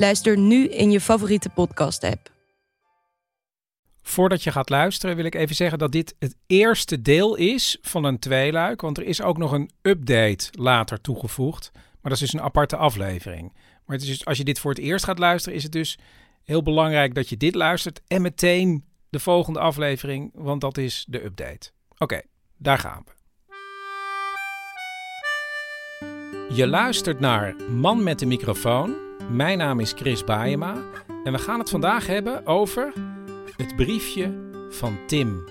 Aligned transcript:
Luister 0.00 0.38
nu 0.38 0.68
in 0.68 0.90
je 0.90 1.00
favoriete 1.00 1.48
podcast-app. 1.48 2.30
Voordat 4.02 4.42
je 4.42 4.52
gaat 4.52 4.68
luisteren 4.68 5.16
wil 5.16 5.24
ik 5.24 5.34
even 5.34 5.56
zeggen 5.56 5.78
dat 5.78 5.92
dit 5.92 6.14
het 6.18 6.36
eerste 6.46 7.02
deel 7.02 7.34
is 7.34 7.78
van 7.80 8.04
een 8.04 8.18
tweeluik. 8.18 8.80
Want 8.80 8.98
er 8.98 9.04
is 9.04 9.22
ook 9.22 9.38
nog 9.38 9.52
een 9.52 9.70
update 9.82 10.48
later 10.50 11.00
toegevoegd. 11.00 11.70
Maar 11.72 11.82
dat 12.02 12.12
is 12.12 12.18
dus 12.18 12.32
een 12.32 12.40
aparte 12.40 12.76
aflevering. 12.76 13.52
Maar 13.84 13.96
het 13.96 14.02
is 14.02 14.08
dus, 14.08 14.24
als 14.24 14.38
je 14.38 14.44
dit 14.44 14.58
voor 14.58 14.70
het 14.70 14.80
eerst 14.80 15.04
gaat 15.04 15.18
luisteren, 15.18 15.56
is 15.56 15.62
het 15.62 15.72
dus 15.72 15.98
heel 16.44 16.62
belangrijk 16.62 17.14
dat 17.14 17.28
je 17.28 17.36
dit 17.36 17.54
luistert. 17.54 18.00
En 18.06 18.22
meteen 18.22 18.84
de 19.10 19.18
volgende 19.18 19.58
aflevering, 19.58 20.30
want 20.34 20.60
dat 20.60 20.78
is 20.78 21.04
de 21.08 21.24
update. 21.24 21.70
Oké, 21.98 22.20
daar 22.56 22.78
gaan 22.78 23.02
we. 23.04 23.12
Je 26.54 26.66
luistert 26.66 27.20
naar 27.20 27.54
Man 27.70 28.02
met 28.02 28.18
de 28.18 28.26
microfoon. 28.26 29.09
Mijn 29.30 29.58
naam 29.58 29.80
is 29.80 29.92
Chris 29.92 30.24
Baayema. 30.24 30.74
En 31.24 31.32
we 31.32 31.38
gaan 31.38 31.58
het 31.58 31.70
vandaag 31.70 32.06
hebben 32.06 32.46
over 32.46 32.92
het 33.56 33.76
briefje 33.76 34.50
van 34.70 34.98
Tim. 35.06 35.44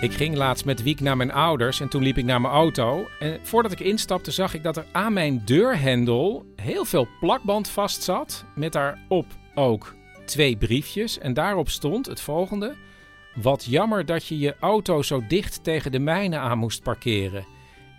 Ik 0.00 0.12
ging 0.12 0.36
laatst 0.36 0.64
met 0.64 0.82
Wiek 0.82 1.00
naar 1.00 1.16
mijn 1.16 1.32
ouders 1.32 1.80
en 1.80 1.88
toen 1.88 2.02
liep 2.02 2.18
ik 2.18 2.24
naar 2.24 2.40
mijn 2.40 2.54
auto. 2.54 3.06
En 3.18 3.40
voordat 3.42 3.72
ik 3.72 3.80
instapte 3.80 4.30
zag 4.30 4.54
ik 4.54 4.62
dat 4.62 4.76
er 4.76 4.84
aan 4.92 5.12
mijn 5.12 5.42
deurhendel 5.44 6.46
heel 6.56 6.84
veel 6.84 7.08
plakband 7.20 7.68
vast 7.68 8.02
zat. 8.02 8.44
Met 8.54 8.72
daarop 8.72 9.26
ook 9.54 9.94
twee 10.24 10.56
briefjes. 10.56 11.18
En 11.18 11.34
daarop 11.34 11.68
stond 11.68 12.06
het 12.06 12.20
volgende. 12.20 12.74
Wat 13.34 13.64
jammer 13.64 14.06
dat 14.06 14.26
je 14.26 14.38
je 14.38 14.56
auto 14.60 15.02
zo 15.02 15.26
dicht 15.28 15.64
tegen 15.64 15.92
de 15.92 15.98
mijne 15.98 16.36
aan 16.38 16.58
moest 16.58 16.82
parkeren. 16.82 17.44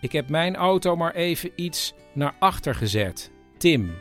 Ik 0.02 0.12
heb 0.12 0.30
mijn 0.30 0.56
auto 0.56 0.96
maar 0.96 1.14
even 1.14 1.52
iets 1.56 1.94
naar 2.18 2.36
achter 2.40 2.76
gezet. 2.76 3.32
Tim. 3.58 3.92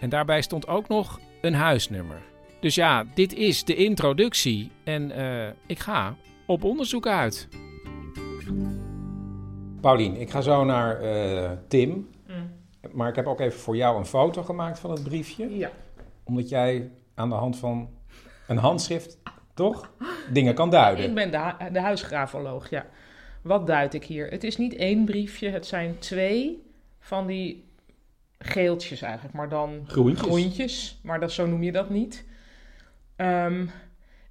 En 0.00 0.08
daarbij 0.08 0.42
stond 0.42 0.68
ook 0.68 0.88
nog 0.88 1.20
een 1.40 1.54
huisnummer. 1.54 2.20
Dus 2.60 2.74
ja, 2.74 3.04
dit 3.14 3.34
is 3.34 3.64
de 3.64 3.74
introductie 3.74 4.70
en 4.84 5.10
eh, 5.10 5.48
ik 5.66 5.78
ga 5.78 6.16
op 6.46 6.64
onderzoek 6.64 7.06
uit. 7.06 7.48
Paulien, 9.80 10.16
ik 10.16 10.30
ga 10.30 10.40
zo 10.40 10.64
naar 10.64 11.00
eh, 11.00 11.50
Tim. 11.68 12.10
Maar 12.92 13.08
ik 13.08 13.16
heb 13.16 13.26
ook 13.26 13.40
even 13.40 13.60
voor 13.60 13.76
jou 13.76 13.98
een 13.98 14.06
foto 14.06 14.42
gemaakt 14.42 14.78
van 14.78 14.90
het 14.90 15.02
briefje. 15.02 15.56
Ja. 15.58 15.70
Omdat 16.24 16.48
jij 16.48 16.90
aan 17.14 17.28
de 17.28 17.34
hand 17.34 17.58
van 17.58 17.90
een 18.46 18.56
handschrift, 18.56 19.18
toch? 19.54 19.90
Dingen 20.32 20.54
kan 20.54 20.70
duiden. 20.70 21.04
Ik 21.04 21.14
ben 21.14 21.30
de, 21.30 21.38
hu- 21.38 21.70
de 21.72 21.80
huisgrafoloog, 21.80 22.70
ja. 22.70 22.86
Wat 23.42 23.66
duid 23.66 23.94
ik 23.94 24.04
hier? 24.04 24.30
Het 24.30 24.44
is 24.44 24.56
niet 24.56 24.74
één 24.74 25.04
briefje, 25.04 25.48
het 25.48 25.66
zijn 25.66 25.98
twee 25.98 26.71
van 27.04 27.26
die 27.26 27.70
geeltjes 28.38 29.02
eigenlijk, 29.02 29.34
maar 29.34 29.48
dan 29.48 29.84
Groentjes. 29.86 30.26
groentjes, 30.26 31.00
maar 31.02 31.20
dat, 31.20 31.32
zo 31.32 31.46
noem 31.46 31.62
je 31.62 31.72
dat 31.72 31.90
niet. 31.90 32.24
Ehm, 33.16 33.66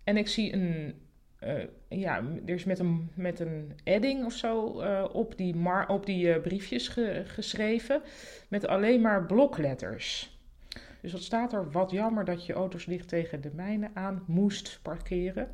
en 0.03 0.17
ik 0.17 0.27
zie 0.27 0.53
een, 0.53 0.95
eh, 1.39 1.63
ja, 1.89 2.23
er 2.45 2.53
is 2.53 2.63
met 2.63 2.79
een, 2.79 3.09
met 3.13 3.39
een 3.39 3.71
edding 3.83 4.25
of 4.25 4.33
zo 4.33 4.79
eh, 4.79 5.05
op 5.11 5.37
die, 5.37 5.55
mar, 5.55 5.87
op 5.87 6.05
die 6.05 6.33
eh, 6.33 6.41
briefjes 6.41 6.87
ge- 6.87 7.23
geschreven, 7.25 8.01
met 8.47 8.67
alleen 8.67 9.01
maar 9.01 9.25
blokletters. 9.25 10.39
Dus 11.01 11.11
wat 11.11 11.21
staat 11.23 11.53
er? 11.53 11.71
Wat 11.71 11.91
jammer 11.91 12.25
dat 12.25 12.45
je 12.45 12.53
auto's 12.53 12.85
dicht 12.85 13.07
tegen 13.07 13.41
de 13.41 13.51
mijne 13.53 13.89
aan 13.93 14.23
moest 14.27 14.79
parkeren. 14.81 15.51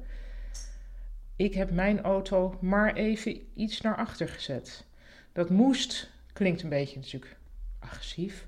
Ik 1.35 1.53
heb 1.53 1.72
mijn 1.72 2.01
auto 2.01 2.57
maar 2.61 2.94
even 2.94 3.41
iets 3.55 3.81
naar 3.81 3.95
achter 3.95 4.28
gezet. 4.28 4.85
Dat 5.34 5.49
moest 5.49 6.11
klinkt 6.37 6.61
een 6.61 6.69
beetje 6.69 6.99
natuurlijk 6.99 7.37
agressief. 7.79 8.47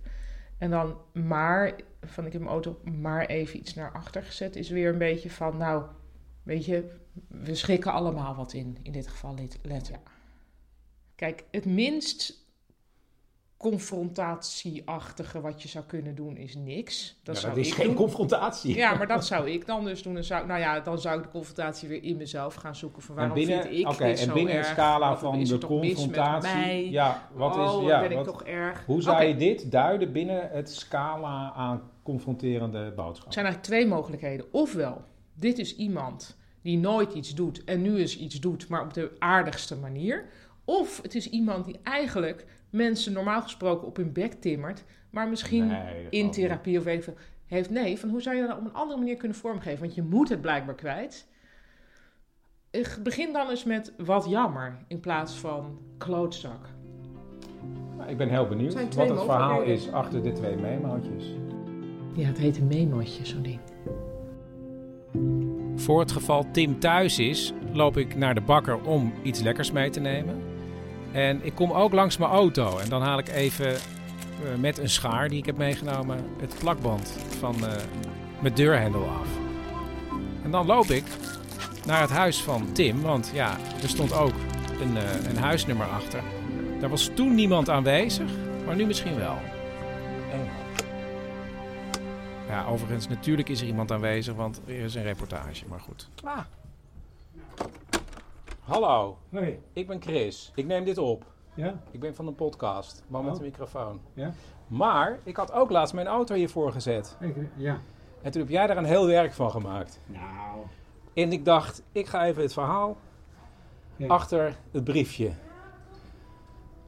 En 0.58 0.70
dan 0.70 0.98
maar, 1.14 1.76
van 2.02 2.26
ik 2.26 2.32
heb 2.32 2.42
mijn 2.42 2.54
auto 2.54 2.82
maar 2.84 3.26
even 3.26 3.60
iets 3.60 3.74
naar 3.74 3.92
achter 3.92 4.24
gezet, 4.24 4.56
is 4.56 4.70
weer 4.70 4.90
een 4.90 4.98
beetje 4.98 5.30
van, 5.30 5.58
nou, 5.58 5.86
weet 6.44 6.66
je, 6.66 6.96
we 7.28 7.56
schrikken 7.56 7.92
allemaal 7.92 8.36
wat 8.36 8.54
in, 8.54 8.78
in 8.84 8.92
dit 8.92 9.08
geval 9.08 9.36
let- 9.36 9.60
letter. 9.62 10.00
Kijk, 11.16 11.44
het 11.52 11.66
minst 11.66 12.39
confrontatieachtige 13.60 15.42
wat 15.42 15.62
je 15.62 15.68
zou 15.68 15.86
kunnen 15.86 16.16
doen 16.16 16.38
is 16.38 16.56
niks. 16.56 17.20
Dat, 17.24 17.36
Ja, 17.36 17.42
zou 17.42 17.54
dat 17.54 17.64
is 17.64 17.70
ik 17.70 17.76
geen 17.76 17.86
doen. 17.86 17.96
confrontatie. 17.96 18.76
Ja, 18.76 18.94
maar 18.96 19.08
dat 19.08 19.26
zou 19.26 19.50
ik 19.50 19.66
dan 19.66 19.86
dus 19.86 20.04
doen. 20.04 20.24
Zou, 20.24 20.48
nou 20.48 20.60
ja, 20.60 20.80
dan 20.80 21.00
zou 21.00 21.18
ik 21.18 21.24
de 21.24 21.30
confrontatie 21.30 21.90
weer 21.90 22.04
in 22.04 22.18
mezelf 22.18 22.56
gaan 22.56 22.76
zoeken. 22.76 23.02
Van 23.02 23.16
waarom 23.16 23.38
en 23.38 23.46
binnen, 23.46 23.64
vind 23.64 23.78
ik 23.88 23.98
dit 23.98 24.20
en 24.28 24.34
binnen 24.34 24.58
een 24.58 24.64
scala 24.64 25.10
Wat 25.10 25.20
van 25.20 25.44
de 25.44 25.54
er 25.54 25.66
confrontatie. 25.66 26.90
Ja, 26.90 27.28
wat 27.34 27.56
oh, 27.56 27.66
is, 27.66 27.72
wat 27.72 27.84
ja, 27.84 28.00
ben 28.02 28.10
ik 28.12 28.16
wat- 28.18 28.26
toch 28.26 28.44
erg. 28.44 28.86
hoe 28.86 29.02
zou 29.02 29.24
je 29.24 29.36
dit 29.36 29.72
duiden 29.72 30.12
binnen 30.12 30.50
het 30.52 30.70
scala 30.72 31.54
aan 31.56 31.82
confronterende 32.04 32.78
Er 32.78 32.94
boodschappen? 32.94 33.34
zijn 33.34 33.46
eigenlijk 33.46 33.76
twee 33.76 33.88
mogelijkheden. 33.88 34.46
Ofwel, 34.52 35.02
dit 35.34 35.58
is 35.60 35.76
iemand 35.76 36.38
die 36.62 36.78
nooit 36.78 37.14
iets 37.14 37.36
doet 37.36 37.64
en 37.64 37.82
nu 37.82 37.98
eens 37.98 38.18
iets 38.18 38.40
doet, 38.40 38.68
maar 38.68 38.82
op 38.82 38.94
de 38.94 39.12
aardigste 39.20 39.76
manier. 39.76 40.26
Of 40.66 41.02
het 41.02 41.16
is 41.16 41.30
iemand 41.30 41.66
die 41.66 41.80
eigenlijk 41.84 42.46
mensen 42.70 43.14
normaal 43.14 43.42
gesproken 43.42 43.88
op 43.88 43.96
hun 43.96 44.14
bek 44.14 44.34
timmert, 44.34 44.84
maar 45.10 45.28
misschien 45.28 45.68
Nee, 45.68 46.08
in 46.10 46.32
therapie 46.32 46.78
of 46.78 46.84
weet 46.84 46.98
ik 46.98 47.04
veel 47.04 47.16
heeft. 47.46 47.70
Nee, 47.70 48.00
van 48.00 48.10
hoe 48.10 48.22
zou 48.22 48.36
je 48.36 48.48
dat 48.48 48.58
op 48.58 48.66
een 48.66 48.74
andere 48.74 49.00
manier 49.00 49.16
kunnen 49.16 49.38
vormgeven? 49.38 49.80
Want 49.80 49.96
je 49.96 50.02
moet 50.02 50.30
het 50.30 50.42
blijkbaar 50.42 50.76
kwijt. 50.76 51.28
Ik 52.72 52.98
begin 53.04 53.34
dan 53.34 53.50
eens 53.50 53.64
met 53.64 53.94
wat 53.98 54.26
jammer 54.30 54.78
in 54.88 55.00
plaats 55.00 55.36
van 55.36 55.80
klootzak. 55.98 56.68
Nou, 57.98 58.10
ik 58.10 58.18
ben 58.18 58.30
heel 58.30 58.48
benieuwd 58.48 58.74
wat 58.74 59.10
het 59.10 59.22
verhaal 59.22 59.62
is 59.62 59.92
achter 59.92 60.24
de 60.24 60.32
twee 60.32 60.56
memootjes. 60.56 61.26
Ja, 62.14 62.28
het 62.28 62.38
heet 62.38 62.58
een 62.58 62.68
memootje, 62.68 63.26
zo'n 63.26 63.42
ding. 63.42 63.60
Voor 65.76 66.00
het 66.00 66.12
geval 66.12 66.52
Tim 66.52 66.80
thuis 66.80 67.20
is, 67.20 67.54
loop 67.72 67.98
ik 67.98 68.16
naar 68.16 68.36
de 68.36 68.42
bakker 68.42 68.82
om 68.82 69.14
iets 69.24 69.42
lekkers 69.42 69.72
mee 69.72 69.90
te 69.90 70.00
nemen. 70.00 70.49
En 71.12 71.46
ik 71.46 71.56
kom 71.56 71.72
ook 71.72 71.94
langs 71.94 72.18
mijn 72.18 72.32
auto 72.32 72.78
en 72.78 72.90
dan 72.90 73.02
haal 73.02 73.20
ik 73.20 73.28
even 73.28 73.76
eh, 73.76 73.80
met 74.60 74.78
een 74.78 74.90
schaar 74.90 75.30
die 75.30 75.38
ik 75.38 75.46
heb 75.46 75.58
meegenomen 75.58 76.26
het 76.40 76.56
plakband 76.60 77.18
van 77.40 77.66
eh, 77.66 77.72
mijn 78.40 78.54
deurhendel 78.54 79.10
af. 79.10 79.28
En 80.44 80.52
dan 80.52 80.66
loop 80.66 80.86
ik 80.86 81.04
naar 81.86 82.02
het 82.02 82.10
huis 82.10 82.42
van 82.42 82.72
Tim, 82.72 83.02
want 83.02 83.32
ja, 83.34 83.58
er 83.82 83.90
stond 83.90 84.14
ook 84.14 84.34
een, 84.82 84.98
eh, 84.98 85.30
een 85.30 85.38
huisnummer 85.38 85.88
achter. 85.88 86.24
Daar 86.80 86.90
was 86.90 87.10
toen 87.16 87.36
niemand 87.36 87.70
aanwezig, 87.70 88.30
maar 88.66 88.76
nu 88.76 88.86
misschien 88.86 89.18
wel. 89.18 89.38
Ja, 92.48 92.66
overigens, 92.66 93.08
natuurlijk 93.08 93.50
is 93.50 93.62
er 93.62 93.68
iemand 93.68 93.92
aanwezig, 93.92 94.34
want 94.34 94.62
er 94.68 94.74
is 94.74 94.96
een 94.96 95.04
reportage, 95.04 95.66
maar 95.68 95.80
goed. 95.80 96.10
Ah. 96.24 96.40
Hallo, 98.70 99.18
Hoi. 99.32 99.60
ik 99.74 99.88
ben 99.88 100.02
Chris. 100.02 100.52
Ik 100.56 100.66
neem 100.66 100.84
dit 100.86 100.98
op. 100.98 101.26
Ja? 101.54 101.80
Ik 101.92 102.00
ben 102.00 102.16
van 102.16 102.28
een 102.28 102.36
podcast, 102.36 103.04
man 103.08 103.24
met 103.26 103.34
Oh. 103.34 103.40
een 103.40 103.46
microfoon. 103.46 104.00
Ja? 104.14 104.32
Maar 104.68 105.20
ik 105.24 105.36
had 105.36 105.52
ook 105.52 105.70
laatst 105.70 105.94
mijn 105.94 106.08
auto 106.08 106.36
hiervoor 106.36 106.72
gezet. 106.72 107.18
Ik, 107.20 107.36
ja. 107.56 107.80
En 108.22 108.32
toen 108.32 108.42
heb 108.42 108.50
jij 108.50 108.68
daar 108.68 108.78
een 108.78 108.86
heel 108.86 109.06
werk 109.08 109.34
van 109.34 109.52
gemaakt. 109.52 110.00
Nou. 110.06 110.60
En 111.14 111.32
ik 111.32 111.46
dacht, 111.46 111.84
ik 111.92 112.08
ga 112.08 112.26
even 112.26 112.42
het 112.42 112.54
verhaal 112.54 112.98
Ja. 113.96 114.08
achter 114.08 114.56
het 114.72 114.84
briefje 114.84 115.32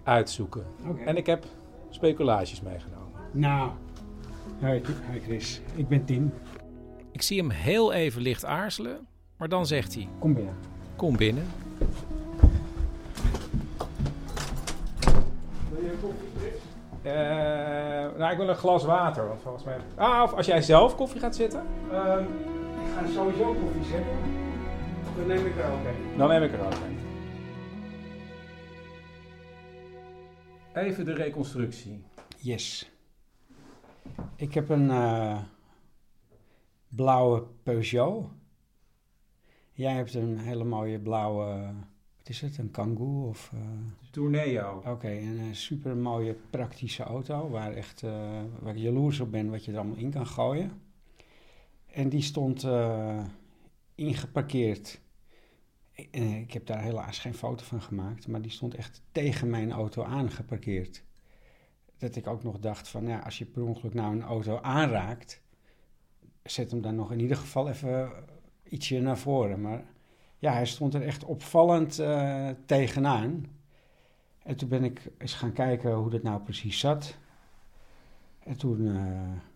uitzoeken. 0.03 0.65
Oké. 0.87 1.03
En 1.03 1.17
ik 1.17 1.25
heb 1.25 1.45
speculaties 1.89 2.61
meegenomen. 2.61 3.19
Nou. 3.31 3.69
Hoi, 4.59 4.81
hi 5.11 5.19
Chris. 5.19 5.61
Ik 5.75 5.87
ben 5.87 6.05
Tim. 6.05 6.33
Ik 7.11 7.21
zie 7.21 7.37
hem 7.39 7.49
heel 7.49 7.91
even 7.93 8.21
licht 8.21 8.45
aarzelen, 8.45 9.07
maar 9.37 9.49
dan 9.49 9.65
zegt 9.65 9.93
hij: 9.93 10.07
Kom 10.19 10.33
binnen. 10.33 10.55
Kom 10.95 11.17
binnen. 11.17 11.45
Wil 15.69 15.83
je 15.83 15.91
een 15.91 16.01
koffie, 16.01 16.29
Chris? 16.37 16.59
Uh, 17.03 17.11
nou, 18.17 18.31
ik 18.31 18.37
wil 18.37 18.49
een 18.49 18.55
glas 18.55 18.83
water. 18.83 19.27
Want 19.27 19.41
volgens 19.41 19.63
mij... 19.63 19.77
Ah, 19.95 20.23
of 20.23 20.33
als 20.33 20.45
jij 20.45 20.61
zelf 20.61 20.95
koffie 20.95 21.19
gaat 21.19 21.35
zitten? 21.35 21.59
Um, 21.93 22.25
ik 22.85 22.93
ga 22.95 23.07
sowieso 23.13 23.53
koffie 23.53 23.83
zetten. 23.83 24.15
Dan 25.17 25.27
neem 25.27 25.45
ik 25.45 25.57
er 25.57 25.71
ook 25.71 25.85
een. 25.85 26.17
Dan 26.17 26.27
neem 26.27 26.43
ik 26.43 26.53
er 26.53 26.65
ook 26.65 26.73
een. 26.73 26.99
Even 30.73 31.05
de 31.05 31.13
reconstructie. 31.13 32.03
Yes. 32.37 32.91
Ik 34.35 34.53
heb 34.53 34.69
een 34.69 34.89
uh, 34.89 35.37
blauwe 36.87 37.43
Peugeot. 37.63 38.25
Jij 39.81 39.93
hebt 39.93 40.13
een 40.13 40.37
hele 40.37 40.63
mooie 40.63 40.99
blauwe, 40.99 41.73
wat 42.17 42.29
is 42.29 42.41
het, 42.41 42.57
een 42.57 42.71
Kangoo 42.71 43.27
of... 43.27 43.51
Uh... 43.53 43.59
Tourneo. 44.11 44.77
Oké, 44.77 44.89
okay, 44.89 45.21
een 45.21 45.55
super 45.55 45.97
mooie 45.97 46.35
praktische 46.49 47.03
auto 47.03 47.49
waar, 47.49 47.73
echt, 47.73 48.01
uh, 48.01 48.41
waar 48.59 48.75
ik 48.75 48.81
jaloers 48.81 49.19
op 49.19 49.31
ben 49.31 49.49
wat 49.49 49.65
je 49.65 49.71
er 49.71 49.77
allemaal 49.77 49.97
in 49.97 50.11
kan 50.11 50.27
gooien. 50.27 50.71
En 51.85 52.09
die 52.09 52.21
stond 52.21 52.67
ingeparkeerd. 53.95 55.01
Ik 55.91 56.53
heb 56.53 56.65
daar 56.65 56.81
helaas 56.81 57.19
geen 57.19 57.33
foto 57.33 57.63
van 57.63 57.81
gemaakt, 57.81 58.27
maar 58.27 58.41
die 58.41 58.51
stond 58.51 58.75
echt 58.75 59.01
tegen 59.11 59.49
mijn 59.49 59.71
auto 59.71 60.03
aangeparkeerd 60.03 61.03
dat 61.97 62.15
ik 62.15 62.27
ook 62.27 62.43
nog 62.43 62.59
dacht 62.59 62.87
van, 62.87 63.07
ja, 63.07 63.19
als 63.19 63.37
je 63.37 63.45
per 63.45 63.63
ongeluk 63.63 63.93
nou 63.93 64.15
een 64.15 64.23
auto 64.23 64.59
aanraakt, 64.59 65.41
zet 66.43 66.71
hem 66.71 66.81
dan 66.81 66.95
nog 66.95 67.11
in 67.11 67.19
ieder 67.19 67.37
geval 67.37 67.69
even 67.69 68.11
ietsje 68.71 68.99
naar 68.99 69.17
voren. 69.17 69.61
Maar 69.61 69.83
ja, 70.37 70.53
hij 70.53 70.65
stond 70.65 70.93
er 70.93 71.01
echt 71.01 71.23
opvallend 71.23 71.99
uh, 71.99 72.49
tegenaan. 72.65 73.45
En 74.43 74.55
toen 74.55 74.69
ben 74.69 74.83
ik 74.83 75.11
eens 75.17 75.33
gaan 75.33 75.53
kijken 75.53 75.93
hoe 75.93 76.09
dat 76.09 76.23
nou 76.23 76.41
precies 76.41 76.79
zat. 76.79 77.17
En 78.39 78.57
toen 78.57 78.81
uh, 78.81 79.01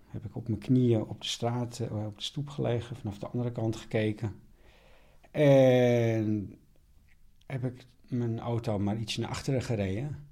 heb 0.08 0.26
ik 0.26 0.36
op 0.36 0.48
mijn 0.48 0.60
knieën 0.60 1.06
op 1.06 1.22
de 1.22 1.28
straat, 1.28 1.80
uh, 1.80 2.06
op 2.06 2.18
de 2.18 2.24
stoep 2.24 2.50
gelegen, 2.50 2.96
vanaf 2.96 3.18
de 3.18 3.28
andere 3.28 3.52
kant 3.52 3.76
gekeken. 3.76 4.36
En 5.32 6.58
heb 7.46 7.64
ik 7.64 7.86
mijn 8.08 8.40
auto 8.40 8.80
maar 8.80 8.98
iets 8.98 9.18
naar 9.18 9.30
achteren 9.30 9.62
gereden. 9.62 10.28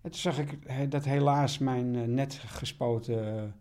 En 0.00 0.10
toen 0.10 0.20
zag 0.20 0.38
ik 0.38 0.58
dat 0.90 1.04
helaas 1.04 1.58
mijn 1.58 2.14
net 2.14 2.34
gespoten 2.34 3.54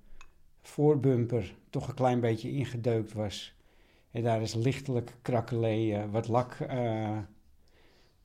voorbumper 0.62 1.56
toch 1.70 1.88
een 1.88 1.94
klein 1.94 2.20
beetje 2.20 2.52
ingedeukt 2.52 3.14
was. 3.14 3.56
En 4.12 4.24
daar 4.24 4.42
is 4.42 4.54
lichtelijk 4.54 5.18
krakkelee 5.22 5.92
uh, 5.92 6.04
wat 6.12 6.28
lak 6.28 6.58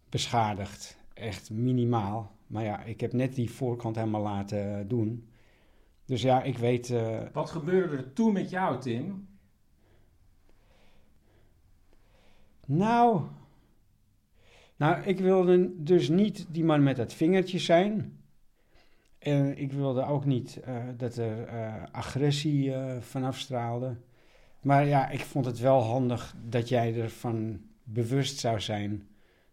beschadigd. 0.08 0.98
Echt 1.14 1.50
minimaal. 1.50 2.36
Maar 2.46 2.64
ja, 2.64 2.82
ik 2.82 3.00
heb 3.00 3.12
net 3.12 3.34
die 3.34 3.50
voorkant 3.50 3.96
helemaal 3.96 4.22
laten 4.22 4.88
doen. 4.88 5.28
Dus 6.04 6.22
ja, 6.22 6.42
ik 6.42 6.58
weet... 6.58 6.94
Wat 7.32 7.50
gebeurde 7.50 7.96
er 7.96 8.12
toen 8.12 8.32
met 8.32 8.50
jou, 8.50 8.80
Tim? 8.80 9.28
Nou, 12.66 13.22
nou, 14.76 15.02
ik 15.02 15.18
wilde 15.18 15.82
dus 15.82 16.08
niet 16.08 16.46
die 16.48 16.64
man 16.64 16.82
met 16.82 16.96
dat 16.96 17.12
vingertje 17.12 17.58
zijn. 17.58 18.20
En 19.18 19.58
ik 19.58 19.72
wilde 19.72 20.04
ook 20.04 20.24
niet 20.24 20.60
uh, 20.68 20.84
dat 20.96 21.16
er 21.16 21.54
uh, 21.54 21.82
agressie 21.92 22.72
vanaf 23.00 23.38
straalde. 23.38 23.96
Maar 24.66 24.86
ja, 24.86 25.08
ik 25.08 25.20
vond 25.20 25.44
het 25.44 25.58
wel 25.58 25.80
handig 25.80 26.36
dat 26.44 26.68
jij 26.68 27.00
ervan 27.00 27.60
bewust 27.82 28.38
zou 28.38 28.60
zijn 28.60 29.08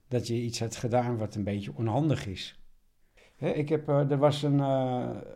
dat 0.07 0.27
je 0.27 0.33
iets 0.33 0.59
had 0.59 0.75
gedaan 0.75 1.17
wat 1.17 1.35
een 1.35 1.43
beetje 1.43 1.71
onhandig 1.75 2.27
is. 2.27 2.59
Ik 3.37 3.69
heb, 3.69 3.87
er 3.87 4.17
was 4.17 4.43
een, 4.43 4.59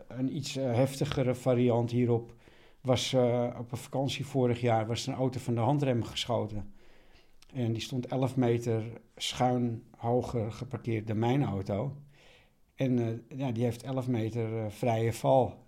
een 0.07 0.35
iets 0.35 0.53
heftigere 0.53 1.35
variant 1.35 1.91
hierop. 1.91 2.35
Was, 2.81 3.13
op 3.57 3.71
een 3.71 3.77
vakantie 3.77 4.25
vorig 4.25 4.61
jaar 4.61 4.87
was 4.87 5.07
een 5.07 5.13
auto 5.13 5.39
van 5.39 5.55
de 5.55 5.61
handrem 5.61 6.03
geschoten. 6.03 6.73
En 7.53 7.73
die 7.73 7.81
stond 7.81 8.05
11 8.05 8.35
meter 8.35 8.83
schuin 9.15 9.83
hoger 9.97 10.51
geparkeerd 10.51 11.07
dan 11.07 11.19
mijn 11.19 11.43
auto. 11.43 11.97
En 12.75 13.23
ja, 13.35 13.51
die 13.51 13.63
heeft 13.63 13.83
11 13.83 14.07
meter 14.07 14.71
vrije 14.71 15.13
val. 15.13 15.66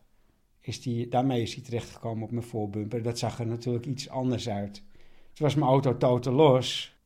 Is 0.70 0.82
die, 0.82 1.08
daarmee 1.08 1.42
is 1.42 1.54
hij 1.54 1.64
terechtgekomen 1.64 2.24
op 2.24 2.32
mijn 2.32 2.44
voorbumper. 2.44 3.02
Dat 3.02 3.18
zag 3.18 3.40
er 3.40 3.48
natuurlijk 3.48 3.86
iets 3.86 4.10
anders 4.10 4.50
uit. 4.50 4.74
Toen 5.34 5.46
was 5.48 5.56
mijn 5.56 5.70
auto 5.70 5.98
totaal 5.98 6.34
los. 6.34 6.98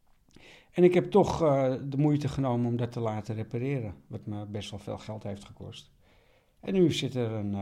En 0.71 0.83
ik 0.83 0.93
heb 0.93 1.11
toch 1.11 1.41
uh, 1.41 1.73
de 1.83 1.97
moeite 1.97 2.27
genomen 2.27 2.67
om 2.67 2.77
dat 2.77 2.91
te 2.91 2.99
laten 2.99 3.35
repareren. 3.35 3.95
Wat 4.07 4.25
me 4.25 4.45
best 4.45 4.69
wel 4.69 4.79
veel 4.79 4.97
geld 4.97 5.23
heeft 5.23 5.43
gekost. 5.43 5.91
En 6.59 6.73
nu 6.73 6.91
zit 6.91 7.15
er 7.15 7.31
een, 7.31 7.53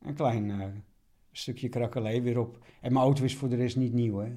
een 0.00 0.14
klein 0.14 0.84
stukje 1.32 1.68
krakkelee 1.68 2.22
weer 2.22 2.38
op. 2.38 2.58
En 2.80 2.92
mijn 2.92 3.04
auto 3.04 3.24
is 3.24 3.36
voor 3.36 3.48
de 3.48 3.56
rest 3.56 3.76
niet 3.76 3.92
nieuw. 3.92 4.20
Oké, 4.20 4.32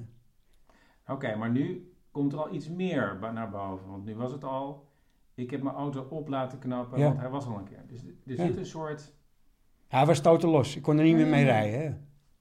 okay, 1.06 1.34
maar 1.34 1.50
nu 1.50 1.92
komt 2.10 2.32
er 2.32 2.38
al 2.38 2.54
iets 2.54 2.68
meer 2.68 3.18
naar 3.20 3.50
boven. 3.50 3.88
Want 3.88 4.04
nu 4.04 4.14
was 4.14 4.32
het 4.32 4.44
al, 4.44 4.88
ik 5.34 5.50
heb 5.50 5.62
mijn 5.62 5.76
auto 5.76 6.06
op 6.10 6.28
laten 6.28 6.58
knappen, 6.58 6.98
ja. 6.98 7.06
want 7.06 7.20
hij 7.20 7.30
was 7.30 7.46
al 7.46 7.58
een 7.58 7.64
keer. 7.64 7.84
Dus 7.86 8.04
er 8.04 8.46
zit 8.46 8.56
een 8.56 8.66
soort... 8.66 9.18
Hij 9.90 10.06
was 10.06 10.20
totaal 10.20 10.50
los, 10.50 10.76
ik 10.76 10.82
kon 10.82 10.98
er 10.98 11.04
niet 11.04 11.16
meer 11.16 11.26
mee 11.26 11.44
rijden. 11.44 11.80
Hè? 11.80 11.94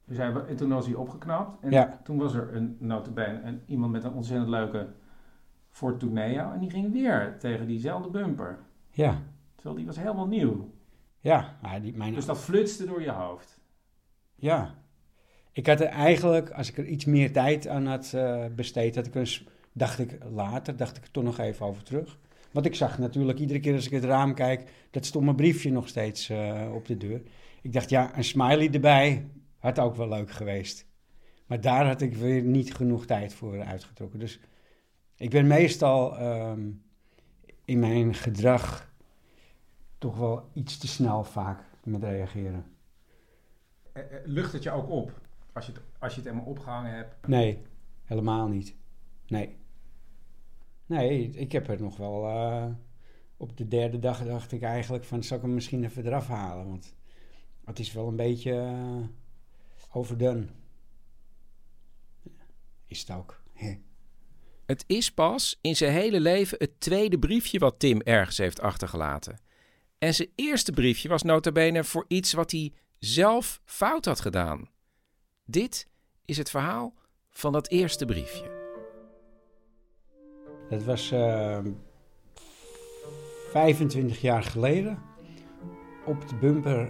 Dus 0.06 0.18
hij, 0.18 0.34
en 0.48 0.56
toen 0.56 0.69
was 0.69 0.86
hij 0.86 0.96
opgeknapt. 0.96 1.63
En 1.63 2.00
toen 2.04 2.18
was 2.18 2.34
er 2.34 2.56
een, 2.56 2.78
notabene, 2.80 3.42
een, 3.42 3.62
iemand 3.66 3.92
met 3.92 4.04
een 4.04 4.13
ontzettend 4.13 4.50
leuke 4.50 4.88
Ford 5.69 6.00
Tourneo. 6.00 6.51
En 6.51 6.60
die 6.60 6.69
ging 6.69 6.92
weer 6.92 7.36
tegen 7.40 7.68
diezelfde 7.68 8.10
bumper. 8.10 8.60
Ja. 8.92 9.22
Terwijl 9.56 9.75
die 9.75 9.86
was 9.86 9.98
helemaal 9.98 10.28
nieuw. 10.28 10.74
Ja. 11.19 11.57
die, 11.81 11.98
mijn... 11.98 12.13
Dus 12.13 12.25
dat 12.25 12.40
flutste 12.40 12.86
door 12.86 13.01
je 13.01 13.12
hoofd. 13.12 13.60
Ja. 14.36 14.75
Ik 15.51 15.68
had 15.68 15.80
er 15.80 15.88
eigenlijk, 15.88 16.51
als 16.51 16.69
ik 16.69 16.78
er 16.78 16.86
iets 16.86 17.06
meer 17.06 17.31
tijd 17.31 17.68
aan 17.68 17.86
had 17.86 18.12
uh, 18.16 18.46
besteed, 18.56 18.96
had 18.96 19.06
ik 19.06 19.16
eens 19.16 19.46
dacht 19.72 20.00
ik 20.00 20.18
later, 20.31 20.78
dacht 20.78 20.98
ik 20.98 21.04
er 21.04 21.12
toch 21.12 21.24
nog 21.24 21.38
even 21.38 21.66
over 21.66 21.84
terug. 21.84 22.18
Want 22.51 22.66
ik 22.66 22.75
zag 22.75 22.98
natuurlijk 22.98 23.40
iedere 23.40 23.60
keer 23.60 23.75
als 23.75 23.86
ik 23.86 23.92
het 23.92 24.04
raam 24.04 24.34
kijk, 24.34 24.72
dat 24.92 25.06
stomme 25.06 25.36
briefje 25.36 25.72
nog 25.72 25.88
steeds 25.88 26.30
uh, 26.30 26.72
op 26.74 26.86
de 26.86 26.98
deur. 26.98 27.22
Ik 27.62 27.74
dacht, 27.74 27.90
ja, 27.90 28.18
een 28.18 28.24
smiley 28.24 28.72
erbij 28.72 29.28
had 29.57 29.80
ook 29.80 29.96
wel 29.96 30.07
leuk 30.07 30.31
geweest. 30.31 30.86
Maar 31.46 31.62
daar 31.62 31.86
had 31.88 32.01
ik 32.01 32.15
weer 32.15 32.41
niet 32.41 32.74
genoeg 32.74 33.06
tijd 33.06 33.34
voor 33.34 33.63
uitgetrokken. 33.63 34.20
Dus 34.20 34.39
ik 35.15 35.29
ben 35.29 35.48
meestal 35.48 36.22
um, 36.22 36.84
in 37.65 37.79
mijn 37.79 38.13
gedrag 38.13 38.94
toch 39.98 40.18
wel 40.18 40.50
iets 40.53 40.77
te 40.77 40.88
snel 40.88 41.24
vaak 41.24 41.63
met 41.84 42.03
reageren. 42.03 42.65
Eh, 43.91 44.03
lucht 44.25 44.53
het 44.53 44.63
je 44.63 44.72
ook 44.72 44.89
op 44.89 45.22
als 45.53 45.65
je 45.65 45.72
het, 45.72 45.82
als 46.00 46.15
je 46.15 46.22
het 46.22 46.29
helemaal 46.29 46.51
opgehangen 46.51 46.96
hebt? 46.96 47.27
Nee, 47.27 47.62
helemaal 48.03 48.48
niet. 48.48 48.75
Nee. 49.27 49.58
Nee, 50.89 51.29
ik 51.29 51.51
heb 51.51 51.67
er 51.67 51.81
nog 51.81 51.98
wel. 51.98 52.24
Uh, 52.25 52.65
op 53.38 53.58
de 53.58 53.67
derde 53.67 54.00
dag 54.00 54.25
dacht 54.25 54.51
ik 54.51 54.62
eigenlijk 54.62 55.03
van, 55.03 55.24
zal 55.24 55.38
ik 55.38 55.43
hem 55.43 55.53
misschien 55.53 55.84
even 55.84 56.05
eraf 56.05 56.27
halen? 56.27 56.67
Want 56.67 56.96
het 57.65 57.79
is 57.79 57.93
wel 57.93 58.08
een 58.08 58.15
beetje 58.15 58.51
uh, 58.51 59.05
overdone. 59.91 60.46
Is 62.88 63.00
het 63.00 63.12
ook. 63.12 63.41
Het 64.65 64.84
is 64.88 65.12
pas 65.12 65.58
in 65.62 65.75
zijn 65.75 65.93
hele 65.93 66.19
leven 66.19 66.58
het 66.58 66.79
tweede 66.79 67.19
briefje 67.19 67.60
wat 67.60 67.79
Tim 67.79 68.01
ergens 68.01 68.38
heeft 68.38 68.62
achtergelaten. 68.62 69.39
En 69.98 70.13
zijn 70.13 70.29
eerste 70.36 70.72
briefje 70.72 71.10
was 71.10 71.24
nota 71.24 71.51
bene 71.51 71.84
voor 71.84 72.05
iets 72.08 72.34
wat 72.34 72.51
hij 72.51 72.74
zelf 73.00 73.62
fout 73.65 74.05
had 74.05 74.19
gedaan. 74.19 74.69
Dit 75.46 75.88
is 76.25 76.38
het 76.38 76.50
verhaal 76.50 76.93
van 77.29 77.51
dat 77.51 77.69
eerste 77.69 78.05
briefje. 78.05 78.59
Dat 80.70 80.84
was 80.84 81.12
uh, 81.12 81.56
ehm, 81.56 81.68
25 83.52 84.22
jaar 84.22 84.44
geleden. 84.44 85.00
Op 86.06 86.30
de 86.30 86.36
bumper 86.36 86.90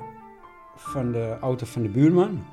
van 0.76 1.12
de 1.12 1.38
auto 1.42 1.66
van 1.66 1.82
de 1.82 1.90
buurman. 1.90 2.44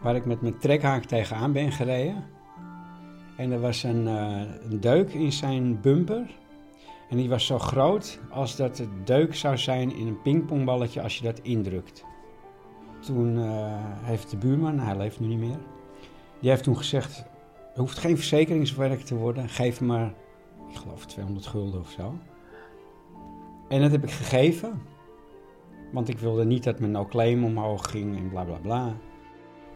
Waar 0.00 0.16
ik 0.16 0.24
met 0.24 0.40
mijn 0.40 0.58
trekhaak 0.58 1.04
tegenaan 1.04 1.52
ben 1.52 1.72
gereden. 1.72 2.24
En 3.36 3.52
er 3.52 3.60
was 3.60 3.82
een, 3.82 4.04
uh, 4.06 4.42
een 4.70 4.80
deuk 4.80 5.12
in 5.12 5.32
zijn 5.32 5.80
bumper. 5.80 6.38
En 7.10 7.16
die 7.16 7.28
was 7.28 7.46
zo 7.46 7.58
groot 7.58 8.20
als 8.30 8.56
dat 8.56 8.78
het 8.78 9.06
deuk 9.06 9.34
zou 9.34 9.58
zijn 9.58 9.94
in 9.94 10.06
een 10.06 10.22
pingpongballetje 10.22 11.02
als 11.02 11.18
je 11.18 11.24
dat 11.24 11.40
indrukt. 11.42 12.04
Toen 13.00 13.36
uh, 13.36 13.74
heeft 14.02 14.30
de 14.30 14.36
buurman, 14.36 14.78
hij 14.78 14.96
leeft 14.96 15.20
nu 15.20 15.26
niet 15.26 15.38
meer, 15.38 15.58
die 16.40 16.50
heeft 16.50 16.62
toen 16.62 16.76
gezegd: 16.76 17.24
er 17.74 17.80
hoeft 17.80 17.98
geen 17.98 18.16
verzekeringswerk 18.16 19.00
te 19.00 19.14
worden, 19.14 19.48
geef 19.48 19.80
maar 19.80 20.12
ik 20.70 20.76
geloof 20.76 21.06
200 21.06 21.46
gulden 21.46 21.80
of 21.80 21.90
zo. 21.90 22.14
En 23.68 23.80
dat 23.80 23.90
heb 23.90 24.02
ik 24.02 24.10
gegeven, 24.10 24.82
want 25.92 26.08
ik 26.08 26.18
wilde 26.18 26.44
niet 26.44 26.64
dat 26.64 26.80
mijn 26.80 26.92
no-claim 26.92 27.44
omhoog 27.44 27.90
ging 27.90 28.16
en 28.16 28.28
bla 28.28 28.44
bla 28.44 28.58
bla. 28.58 28.94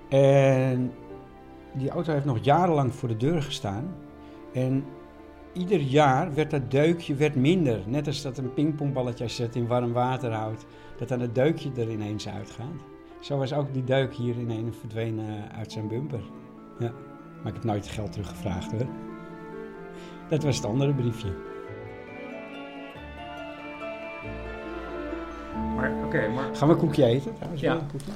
En 0.09 0.93
die 1.73 1.91
auto 1.91 2.13
heeft 2.13 2.25
nog 2.25 2.39
jarenlang 2.45 2.95
voor 2.95 3.09
de 3.09 3.17
deur 3.17 3.43
gestaan. 3.43 3.95
En 4.53 4.85
ieder 5.53 5.81
jaar 5.81 6.35
werd 6.35 6.51
dat 6.51 6.71
deukje 6.71 7.15
werd 7.15 7.35
minder. 7.35 7.83
Net 7.87 8.07
als 8.07 8.23
dat 8.23 8.39
een 8.39 8.55
pingpongballetje 8.55 9.43
het 9.43 9.57
in 9.57 9.67
warm 9.67 9.93
water 9.93 10.33
houdt, 10.33 10.67
dat 10.99 11.09
dan 11.09 11.21
het 11.21 11.35
deukje 11.35 11.71
er 11.77 11.91
ineens 11.91 12.29
uitgaat. 12.29 12.83
Zo 13.21 13.39
was 13.39 13.53
ook 13.53 13.73
die 13.73 13.85
deuk 13.85 14.15
hier 14.15 14.39
ineens 14.39 14.77
verdwenen 14.77 15.53
uit 15.53 15.73
zijn 15.73 15.89
bumper. 15.89 16.23
Ja, 16.79 16.93
maar 17.43 17.47
ik 17.47 17.55
heb 17.55 17.65
nooit 17.65 17.87
geld 17.87 18.13
teruggevraagd 18.13 18.73
hoor. 18.73 19.14
Dat 20.29 20.43
was 20.43 20.57
het 20.57 20.65
andere 20.67 20.95
briefje. 20.95 21.33
Maar, 25.77 26.05
oké, 26.05 26.29
maar... 26.29 26.57
Gaan 26.57 26.69
we 26.69 26.75
een 26.75 26.81
koekje 26.81 27.05
eten? 27.05 27.35
Trouwens, 27.35 27.61
Ja. 27.63 27.75
een 27.75 27.87
koekje? 27.91 28.11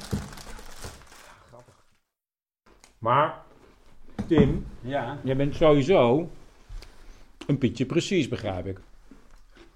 Maar, 2.97 3.41
Tim, 4.27 4.65
Ja. 4.81 5.17
jij 5.23 5.35
bent 5.35 5.55
sowieso 5.55 6.29
een 7.47 7.57
Pietje 7.57 7.85
precies, 7.85 8.27
begrijp 8.27 8.65
ik. 8.65 8.79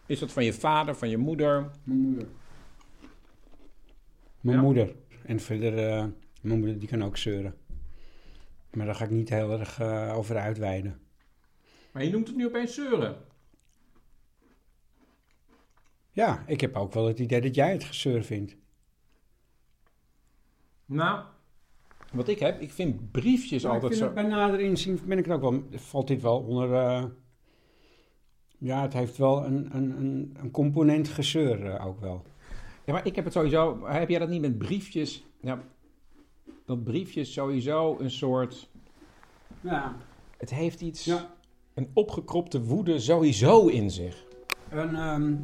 Is 0.06 0.20
dat 0.20 0.32
van 0.32 0.44
je 0.46 0.54
vader, 0.54 0.96
van 0.96 1.10
je 1.10 1.18
moeder? 1.18 1.70
Mijn 1.84 2.00
moeder. 2.00 2.28
Mijn 4.42 4.58
Ja. 4.58 4.64
moeder. 4.64 4.96
En 5.26 5.40
verder, 5.40 5.78
eh, 5.90 6.06
mijn 6.42 6.60
moeder 6.60 6.80
die 6.80 6.88
kan 6.88 7.04
ook 7.04 7.18
zeuren. 7.18 7.56
Maar 8.74 8.86
daar 8.86 8.96
ga 8.96 9.04
ik 9.04 9.10
niet 9.10 9.30
heel 9.30 9.60
erg 9.60 9.80
eh, 9.80 10.14
over 10.18 10.38
uitweiden. 10.38 11.00
Maar 11.94 12.04
je 12.04 12.12
noemt 12.12 12.28
het 12.28 12.36
nu 12.36 12.46
opeens 12.46 12.74
zeuren. 12.74 13.18
Ja, 16.12 16.44
ik 16.48 16.62
heb 16.62 16.76
ook 16.76 16.94
wel 16.94 17.08
het 17.08 17.20
idee 17.20 17.42
dat 17.42 17.56
jij 17.56 17.72
het 17.72 17.84
gezeur 17.84 18.24
vindt. 18.24 18.56
Nou, 20.86 21.26
wat 22.14 22.28
ik 22.28 22.40
heb, 22.40 22.62
ik 22.62 22.72
vind 22.72 23.12
briefjes 23.12 23.64
ik 23.64 23.70
altijd 23.70 23.88
vind 23.88 23.98
zo... 23.98 24.06
het 24.06 24.14
bij 24.14 24.24
nader 24.24 24.60
inzien 24.60 25.00
ben 25.06 25.18
ik 25.18 25.28
er 25.28 25.34
ook 25.34 25.42
wel, 25.42 25.64
valt 25.72 26.08
dit 26.08 26.22
wel 26.22 26.40
onder... 26.40 26.74
eh, 26.74 27.06
ja, 28.58 28.82
het 28.82 28.94
heeft 28.94 29.18
wel 29.18 29.46
een, 29.46 29.76
een, 29.76 29.90
een, 30.00 30.38
een 30.40 30.52
component 30.52 31.08
gezeur 31.08 31.66
eh, 31.66 31.86
ook 31.86 32.00
wel. 32.00 32.26
Ja, 32.86 32.94
maar 32.94 33.06
ik 33.06 33.16
heb 33.16 33.24
het 33.24 33.34
sowieso... 33.34 33.86
Heb 33.86 34.10
jij 34.10 34.20
dat 34.20 34.30
niet 34.30 34.42
met 34.42 34.58
briefjes? 34.58 35.26
Ja, 35.40 35.64
dat 36.66 36.84
briefjes 36.84 37.34
sowieso 37.34 37.98
een 38.00 38.12
soort... 38.12 38.70
Ja. 39.62 39.96
Het 40.38 40.50
heeft 40.50 40.82
iets... 40.82 41.06
ja. 41.06 41.36
Een 41.74 41.88
opgekropte 41.94 42.64
woede 42.64 43.00
sowieso 43.00 43.68
in 43.68 43.92
zich. 43.92 44.26
Een 44.70 44.96
ehm, 44.96 45.36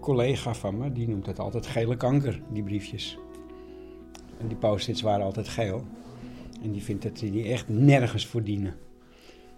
collega 0.00 0.54
van 0.54 0.78
me, 0.78 0.92
die 0.92 1.08
noemt 1.08 1.26
het 1.26 1.38
altijd 1.38 1.66
gele 1.66 1.96
kanker, 1.96 2.42
die 2.52 2.62
briefjes. 2.62 3.18
En 4.38 4.48
die 4.48 4.56
post-its 4.56 5.02
waren 5.02 5.24
altijd 5.24 5.48
geel. 5.48 5.82
En 6.62 6.72
die 6.72 6.82
vindt 6.82 7.02
dat 7.02 7.18
die 7.18 7.44
echt 7.44 7.68
nergens 7.68 8.26
voor 8.26 8.42
dienen. 8.42 8.74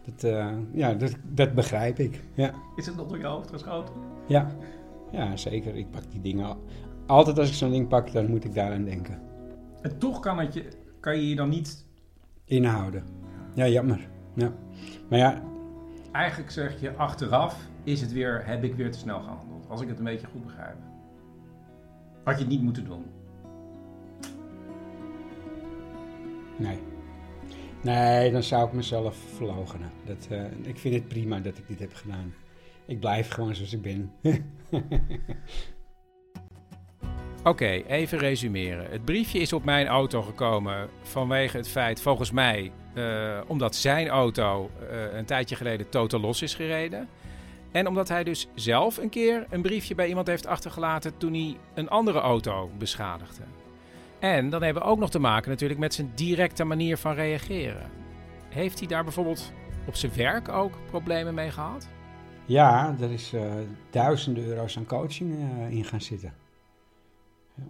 Dat, 0.04 0.25
eh, 0.33 0.56
ja, 0.73 0.94
dat, 0.94 1.14
dat 1.23 1.54
begrijp 1.54 1.99
ik. 1.99 2.21
Ja. 2.35 2.54
Is 2.76 2.87
het 2.87 2.97
nog 2.97 3.06
door 3.09 3.18
je 3.18 3.26
hoofd 3.26 3.50
geschoten? 3.50 3.94
Ja. 4.26 4.56
ja, 5.12 5.37
zeker. 5.37 5.76
Ik 5.76 5.90
pak 5.90 6.02
die 6.11 6.21
dingen 6.21 6.47
al- 6.47 6.62
Altijd 7.06 7.38
als 7.38 7.49
ik 7.49 7.54
zo'n 7.54 7.71
ding 7.71 7.88
pak, 7.88 8.12
dan 8.12 8.30
moet 8.30 8.44
ik 8.44 8.54
daaraan 8.54 8.85
denken. 8.85 9.21
En 9.83 9.99
toch 9.99 10.21
kan, 10.21 10.38
het 10.38 10.54
je, 10.54 10.68
kan 11.00 11.16
je 11.16 11.28
je 11.28 11.37
dan 11.37 11.49
niet... 11.49 11.85
Inhouden. 12.44 13.04
Ja, 13.54 13.68
jammer. 13.68 14.09
Ja. 14.34 14.52
Maar 15.08 15.18
ja, 15.18 15.42
Eigenlijk 16.14 16.50
zeg 16.50 16.80
je 16.80 16.96
achteraf, 16.96 17.56
is 17.82 18.00
het 18.00 18.12
weer, 18.12 18.46
heb 18.46 18.64
ik 18.64 18.74
weer 18.74 18.92
te 18.92 18.98
snel 18.98 19.20
gehandeld. 19.20 19.68
Als 19.68 19.80
ik 19.80 19.88
het 19.88 19.98
een 19.98 20.04
beetje 20.04 20.26
goed 20.26 20.44
begrijp. 20.44 20.76
Had 22.24 22.34
je 22.34 22.40
het 22.40 22.48
niet 22.48 22.62
moeten 22.62 22.84
doen. 22.84 23.04
nee. 26.56 26.78
Nee, 27.82 28.32
dan 28.32 28.42
zou 28.42 28.66
ik 28.66 28.72
mezelf 28.72 29.16
verloochenen. 29.36 29.90
Dat, 30.04 30.26
eh, 30.30 30.44
ik 30.62 30.78
vind 30.78 30.94
het 30.94 31.08
prima 31.08 31.40
dat 31.40 31.58
ik 31.58 31.68
dit 31.68 31.78
heb 31.78 31.94
gedaan. 31.94 32.34
Ik 32.86 33.00
blijf 33.00 33.30
gewoon 33.30 33.54
zoals 33.54 33.72
ik 33.72 33.82
ben. 33.82 34.12
Oké, 37.44 37.66
even 37.86 38.18
resumeren. 38.18 38.90
Het 38.90 39.04
briefje 39.04 39.38
is 39.38 39.52
op 39.52 39.64
mijn 39.64 39.86
auto 39.86 40.22
gekomen 40.22 40.88
vanwege 41.02 41.56
het 41.56 41.68
feit, 41.68 42.00
volgens 42.00 42.30
mij, 42.30 42.72
eh, 42.94 43.40
omdat 43.46 43.76
zijn 43.76 44.08
auto 44.08 44.70
eh, 44.90 45.16
een 45.16 45.24
tijdje 45.24 45.56
geleden 45.56 45.88
totaal 45.88 46.20
los 46.20 46.42
is 46.42 46.54
gereden. 46.54 47.08
En 47.72 47.86
omdat 47.86 48.08
hij 48.08 48.24
dus 48.24 48.48
zelf 48.54 48.96
een 48.96 49.08
keer 49.08 49.46
een 49.50 49.62
briefje 49.62 49.94
bij 49.94 50.08
iemand 50.08 50.26
heeft 50.26 50.46
achtergelaten 50.46 51.16
toen 51.16 51.32
hij 51.32 51.56
een 51.74 51.88
andere 51.88 52.18
auto 52.18 52.70
beschadigde. 52.78 53.42
En 54.18 54.50
dan 54.50 54.62
hebben 54.62 54.82
we 54.82 54.88
ook 54.88 54.98
nog 54.98 55.10
te 55.10 55.18
maken 55.18 55.50
natuurlijk 55.50 55.80
met 55.80 55.94
zijn 55.94 56.12
directe 56.14 56.64
manier 56.64 56.96
van 56.96 57.14
reageren. 57.14 57.90
Heeft 58.48 58.78
hij 58.78 58.88
daar 58.88 59.04
bijvoorbeeld 59.04 59.52
op 59.86 59.94
zijn 59.94 60.12
werk 60.16 60.48
ook 60.48 60.72
problemen 60.90 61.34
mee 61.34 61.50
gehad? 61.50 61.88
Ja, 62.46 62.96
er 63.00 63.12
is 63.12 63.32
eh, 63.32 63.54
duizenden 63.90 64.44
euro's 64.44 64.76
aan 64.76 64.86
coaching 64.86 65.34
eh, 65.38 65.70
in 65.70 65.84
gaan 65.84 66.00
zitten. 66.00 66.32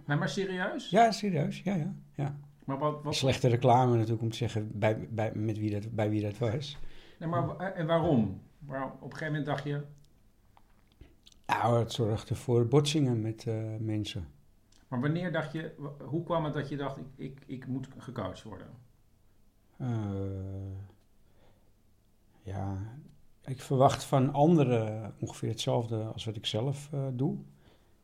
Nee, 0.05 0.17
maar 0.17 0.29
serieus? 0.29 0.89
Ja, 0.89 1.11
serieus. 1.11 1.61
Ja, 1.63 1.75
ja. 1.75 1.93
ja. 2.15 2.35
Maar 2.65 2.77
wat, 2.77 3.03
wat, 3.03 3.15
Slechte 3.15 3.47
reclame 3.47 3.93
natuurlijk 3.93 4.21
om 4.21 4.29
te 4.29 4.37
zeggen 4.37 4.79
bij, 4.79 5.07
bij, 5.09 5.31
met 5.35 5.57
wie 5.57 5.71
dat, 5.71 5.91
bij 5.91 6.09
wie 6.09 6.21
dat 6.21 6.37
was. 6.37 6.77
Nee, 7.19 7.29
maar 7.29 7.57
en 7.57 7.87
waarom? 7.87 8.41
Waarom? 8.59 8.91
Op 8.91 9.01
een 9.01 9.17
gegeven 9.17 9.27
moment 9.27 9.45
dacht 9.45 9.63
je, 9.63 9.81
Nou, 11.45 11.79
het 11.79 11.91
zorgde 11.91 12.35
voor 12.35 12.67
botsingen 12.67 13.21
met 13.21 13.47
eh, 13.47 13.75
mensen. 13.79 14.27
maar 14.87 15.01
wanneer 15.01 15.31
dacht 15.31 15.51
je, 15.51 15.73
hoe 16.03 16.23
kwam 16.23 16.43
het 16.43 16.53
dat 16.53 16.69
je 16.69 16.77
dacht, 16.77 16.97
ik, 16.97 17.05
ik, 17.15 17.39
ik 17.45 17.67
moet 17.67 17.87
gecoacht 17.97 18.43
worden? 18.43 18.67
Eh, 19.77 19.87
ja, 22.43 22.77
ik 23.45 23.61
verwacht 23.61 24.03
van 24.03 24.33
anderen 24.33 25.13
ongeveer 25.19 25.49
hetzelfde 25.49 26.03
als 26.03 26.25
wat 26.25 26.35
ik 26.35 26.45
zelf 26.45 26.89
eh, 26.93 27.07
doe. 27.13 27.37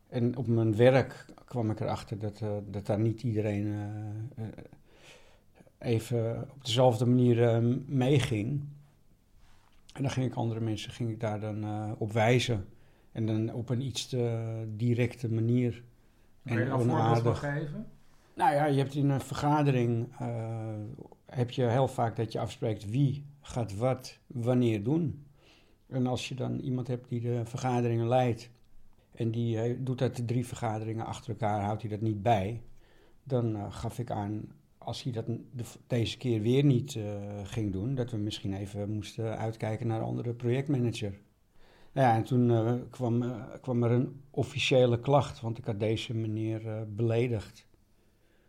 En 0.08 0.38
op 0.38 0.48
mijn 0.48 0.76
werk 0.76 1.26
kwam 1.52 1.72
ik 1.72 1.80
erachter 1.80 2.20
dat, 2.20 2.42
eh, 2.42 2.50
dat 2.66 2.86
daar 2.86 3.00
niet 3.00 3.24
iedereen 3.24 3.68
eh, 3.68 4.46
eh, 4.46 4.52
even 5.78 6.50
op 6.52 6.66
dezelfde 6.66 7.06
manier 7.06 7.64
meeging. 7.88 8.64
En 9.94 10.02
dan 10.02 10.12
ging 10.12 10.26
ik 10.26 10.34
andere 10.34 10.60
mensen 10.60 10.92
ging 10.92 11.10
ik 11.10 11.20
daar 11.20 11.40
dan 11.40 11.66
op 11.98 12.12
wijzen. 12.12 12.66
En 13.12 13.26
dan 13.26 13.54
op 13.54 13.70
een 13.70 13.82
iets 13.82 14.08
te 14.08 14.42
directe 14.76 15.30
manier. 15.30 15.84
Kun 16.46 16.60
je 16.60 16.66
En 16.66 16.72
een 16.72 17.16
voorbeeld 17.16 17.38
geven? 17.38 17.86
Nou 18.34 18.54
ja, 18.54 18.66
je 18.66 18.78
hebt 18.78 18.96
in 18.96 19.10
een 19.10 19.22
vergadering 19.22 20.08
heb 21.26 21.52
je 21.52 21.64
heel 21.64 21.88
vaak 21.88 22.16
dat 22.16 22.32
je 22.32 22.40
afspreekt 22.40 22.90
wie 22.90 23.26
gaat 23.42 23.76
wat 23.76 24.20
wanneer 24.28 24.84
doen. 24.84 25.26
En 25.88 26.08
als 26.08 26.30
je 26.30 26.36
dan 26.36 26.60
iemand 26.60 26.88
hebt 26.88 27.10
die 27.10 27.22
de 27.22 27.42
vergaderingen 27.46 28.08
leidt 28.08 28.50
en 29.22 29.32
die 29.32 29.62
eh, 29.62 29.78
doet 29.80 30.00
dat 30.00 30.16
de 30.16 30.26
drie 30.26 30.46
vergaderingen 30.48 31.06
achter 31.06 31.30
elkaar, 31.30 31.62
houdt 31.62 31.82
hij 31.82 31.92
dat 31.92 32.02
niet 32.02 32.22
bij, 32.22 32.64
dan 33.24 33.56
eh, 33.56 33.74
gaf 33.74 34.00
ik 34.00 34.12
aan 34.12 34.42
als 34.78 35.04
hij 35.04 35.12
dat 35.12 35.26
de, 35.28 35.64
deze 35.88 36.18
keer 36.18 36.42
weer 36.42 36.64
niet 36.64 36.96
eh, 36.96 37.06
ging 37.44 37.72
doen, 37.72 37.96
dat 37.96 38.12
we 38.12 38.18
misschien 38.18 38.54
even 38.54 38.90
moesten 38.90 39.38
uitkijken 39.38 39.88
naar 39.88 39.98
een 40.00 40.06
andere 40.06 40.34
projectmanager. 40.34 41.20
Nou 41.94 42.08
ja, 42.08 42.16
en 42.16 42.24
toen 42.24 42.90
kwam, 42.90 43.24
kwam 43.62 43.84
er 43.84 43.92
een 43.92 44.22
officiële 44.30 45.00
klacht, 45.00 45.42
want 45.42 45.58
ik 45.58 45.66
had 45.66 45.80
deze 45.80 46.14
meneer 46.14 46.88
beledigd. 46.96 47.68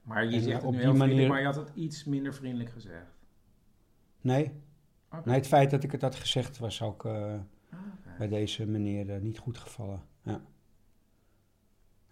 Maar 0.02 0.24
je 0.24 0.36
En, 0.36 0.42
zegt 0.42 0.64
op 0.64 0.72
die 0.76 0.92
manier- 0.92 1.28
maar 1.28 1.40
je 1.40 1.44
had 1.46 1.56
het 1.56 1.70
iets 1.74 2.04
minder 2.04 2.34
vriendelijk 2.34 2.70
gezegd. 2.70 3.16
Nee, 4.20 4.50
nee, 5.24 5.34
het 5.34 5.46
feit 5.46 5.70
dat 5.70 5.82
ik 5.82 5.92
het 5.92 6.02
had 6.02 6.14
gezegd 6.14 6.58
was 6.58 6.82
ook 6.82 7.04
Ah, 7.04 8.18
bij 8.18 8.28
deze 8.28 8.66
meneer 8.66 9.20
niet 9.20 9.38
goed 9.38 9.58
gevallen. 9.58 10.02
Ja. 10.22 10.40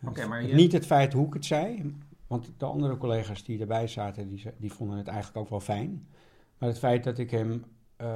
Maar 0.01 0.47
je- 0.47 0.55
Niet 0.55 0.73
het 0.73 0.87
feit 0.87 1.13
hoe 1.13 1.27
ik 1.27 1.33
het 1.33 1.45
zei, 1.45 1.95
want 2.27 2.53
de 2.57 2.65
andere 2.65 2.97
collega's 2.97 3.45
die 3.45 3.61
erbij 3.61 3.87
zaten, 3.87 4.29
die, 4.29 4.45
die 4.57 4.73
vonden 4.73 4.97
het 4.97 5.07
eigenlijk 5.07 5.39
ook 5.39 5.49
wel 5.49 5.61
fijn. 5.61 6.07
Maar 6.59 6.69
het 6.69 6.79
feit 6.79 7.05
dat 7.05 7.19
ik 7.19 7.31
hem, 7.31 7.65
eh, 7.97 8.07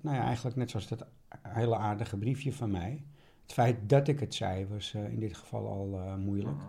nou 0.00 0.16
ja, 0.16 0.22
eigenlijk 0.22 0.56
net 0.56 0.70
zoals 0.70 0.88
dat 0.88 1.06
hele 1.48 1.76
aardige 1.76 2.16
briefje 2.16 2.52
van 2.52 2.70
mij, 2.70 3.04
het 3.42 3.52
feit 3.52 3.76
dat 3.88 4.08
ik 4.08 4.20
het 4.20 4.34
zei 4.34 4.66
was 4.66 4.94
eh, 4.94 5.12
in 5.12 5.20
dit 5.20 5.36
geval 5.36 5.66
al 5.68 6.00
eh, 6.00 6.14
moeilijk. 6.16 6.56
Oh. 6.56 6.68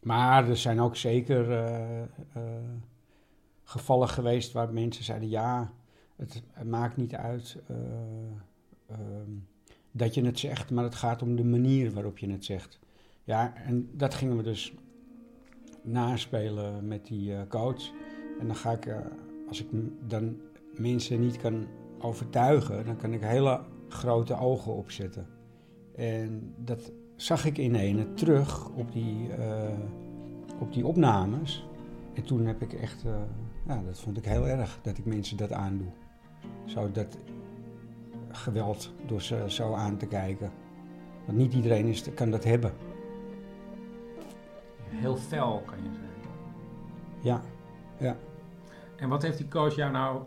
Maar 0.00 0.48
er 0.48 0.56
zijn 0.56 0.80
ook 0.80 0.96
zeker 0.96 1.46
gevallen 3.64 4.08
geweest 4.08 4.52
waar 4.52 4.72
mensen 4.72 5.04
zeiden: 5.04 5.28
ja, 5.28 5.72
het, 6.16 6.42
het 6.52 6.68
maakt 6.68 6.96
niet 6.96 7.14
uit 7.14 7.56
eh, 7.66 7.76
ehm, 8.86 9.30
dat 9.90 10.14
je 10.14 10.24
het 10.24 10.38
zegt, 10.38 10.70
maar 10.70 10.84
het 10.84 10.94
gaat 10.94 11.22
om 11.22 11.36
de 11.36 11.44
manier 11.44 11.92
waarop 11.92 12.18
je 12.18 12.30
het 12.30 12.44
zegt. 12.44 12.78
Ja, 13.24 13.54
en 13.66 13.90
dat 13.92 14.14
gingen 14.14 14.36
we 14.36 14.42
dus 14.42 14.74
naspelen 15.82 16.86
met 16.86 17.06
die 17.06 17.34
eh, 17.34 17.40
coach. 17.48 17.90
En 18.40 18.46
dan 18.46 18.56
ga 18.56 18.72
ik, 18.72 18.86
eh, 18.86 18.96
als 19.48 19.60
ik 19.60 19.66
dan 20.08 20.36
mensen 20.78 21.20
niet 21.20 21.36
kan 21.36 21.66
overtuigen, 21.98 22.84
dan 22.86 22.96
kan 22.96 23.12
ik 23.12 23.20
hele 23.20 23.60
grote 23.88 24.36
ogen 24.36 24.72
opzetten. 24.72 25.26
En 25.96 26.54
dat 26.56 26.92
zag 27.16 27.44
ik 27.44 27.58
in 27.58 27.74
ene 27.74 28.14
terug 28.14 28.68
op 28.68 28.92
die, 28.92 29.32
eh, 29.32 29.78
op 30.58 30.72
die 30.72 30.86
opnames. 30.86 31.66
En 32.14 32.22
toen 32.22 32.46
heb 32.46 32.62
ik 32.62 32.72
echt, 32.72 33.02
ja, 33.66 33.82
dat 33.82 34.00
vond 34.00 34.16
ik 34.16 34.24
heel 34.24 34.46
erg 34.46 34.78
dat 34.82 34.98
ik 34.98 35.04
mensen 35.04 35.36
dat 35.36 35.52
aandoe. 35.52 35.90
Zo 36.64 36.90
dat 36.90 37.18
geweld 38.28 38.92
door 39.06 39.22
ze 39.22 39.44
zo 39.46 39.74
aan 39.74 39.96
te 39.96 40.06
kijken. 40.06 40.50
Want 41.26 41.38
niet 41.38 41.54
iedereen 41.54 41.86
is, 41.86 42.14
kan 42.14 42.30
dat 42.30 42.44
hebben. 42.44 42.72
Heel 44.92 45.16
fel 45.16 45.62
kan 45.66 45.76
je 45.76 45.90
zeggen. 45.90 46.30
Ja, 47.20 47.40
ja. 47.98 48.16
En 48.96 49.08
wat 49.08 49.22
heeft 49.22 49.38
die 49.38 49.48
coach 49.48 49.74
jou 49.74 49.92
nou, 49.92 50.22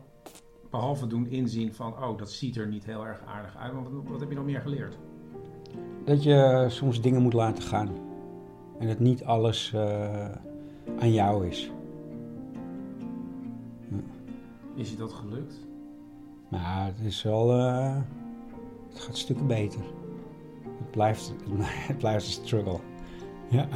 behalve 0.70 1.08
doen 1.08 1.28
inzien 1.28 1.74
van, 1.74 2.04
oh, 2.04 2.18
dat 2.18 2.32
ziet 2.32 2.58
er 2.58 2.68
niet 2.68 2.86
heel 2.86 3.06
erg 3.06 3.22
aardig 3.26 3.58
uit, 3.58 3.74
wat, 3.74 3.84
wat 4.08 4.20
heb 4.20 4.30
je 4.30 4.36
nog 4.36 4.46
meer 4.46 4.62
geleerd? 4.62 4.98
Dat 6.04 6.24
je 6.24 6.66
soms 6.70 7.02
dingen 7.02 7.22
moet 7.22 7.34
laten 7.34 7.64
gaan. 7.64 7.90
En 8.80 8.88
dat 8.88 9.00
niet 9.00 9.24
alles 9.24 9.72
uh, 9.76 10.30
aan 11.00 11.14
jou 11.14 11.48
is. 11.48 11.72
Is 14.76 14.90
je 14.90 14.98
dat 14.98 15.14
gelukt? 15.14 15.56
Nou, 16.50 16.86
het 16.86 17.00
is 17.04 17.24
wel. 17.24 17.58
Uh, 17.58 17.96
het 18.90 19.00
gaat 19.00 19.18
stukken 19.18 19.48
beter. 19.48 19.80
Het 20.64 20.92
blijft, 20.92 21.34
het 21.90 21.98
blijft 21.98 22.26
een 22.26 22.32
struggle. 22.32 22.80
Ja. 23.50 23.68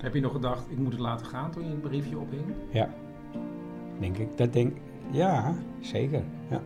Heb 0.00 0.14
je 0.14 0.20
nog 0.20 0.32
gedacht, 0.32 0.70
ik 0.70 0.78
moet 0.78 0.92
het 0.92 1.00
laten 1.00 1.26
gaan 1.26 1.50
toen 1.50 1.64
je 1.64 1.70
een 1.70 1.80
briefje 1.80 2.18
ophing? 2.18 2.44
Ja, 2.70 2.94
denk 3.98 4.16
ik. 4.18 4.36
Dat 4.36 4.52
denk 4.52 4.76
Ja, 5.10 5.54
zeker. 5.80 6.22
Ja. 6.50 6.62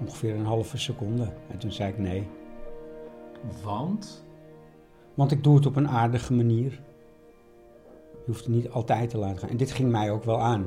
Ongeveer 0.00 0.34
een 0.34 0.44
halve 0.44 0.78
seconde. 0.78 1.32
En 1.50 1.58
toen 1.58 1.72
zei 1.72 1.90
ik 1.92 1.98
nee. 1.98 2.28
Want? 3.62 4.24
Want 5.14 5.30
ik 5.30 5.44
doe 5.44 5.56
het 5.56 5.66
op 5.66 5.76
een 5.76 5.88
aardige 5.88 6.32
manier. 6.32 6.70
Je 8.12 8.30
hoeft 8.30 8.44
het 8.44 8.54
niet 8.54 8.70
altijd 8.70 9.10
te 9.10 9.18
laten 9.18 9.38
gaan. 9.38 9.48
En 9.48 9.56
dit 9.56 9.70
ging 9.70 9.90
mij 9.90 10.10
ook 10.10 10.24
wel 10.24 10.40
aan. 10.40 10.66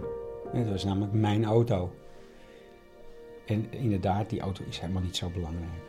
Het 0.52 0.70
was 0.70 0.84
namelijk 0.86 1.14
mijn 1.14 1.46
auto. 1.46 1.92
En 3.46 3.72
inderdaad, 3.72 4.30
die 4.30 4.40
auto 4.40 4.64
is 4.68 4.80
helemaal 4.80 5.02
niet 5.02 5.16
zo 5.16 5.30
belangrijk. 5.30 5.84